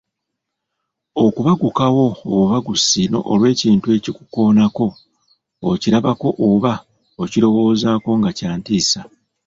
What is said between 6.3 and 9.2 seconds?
oba okukirowoozaako nga kya ntiisa.